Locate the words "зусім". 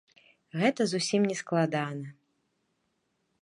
0.93-1.21